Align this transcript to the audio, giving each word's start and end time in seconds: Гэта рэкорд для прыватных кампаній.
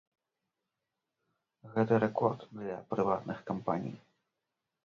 Гэта 1.75 1.93
рэкорд 2.05 2.47
для 2.57 2.81
прыватных 2.95 3.37
кампаній. 3.51 3.95